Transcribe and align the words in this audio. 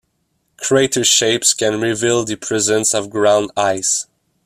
Crater 0.57 1.03
shapes 1.03 1.53
can 1.53 1.79
reveal 1.79 2.25
the 2.25 2.35
presence 2.35 2.95
of 2.95 3.11
ground 3.11 3.51
ice. 3.55 4.07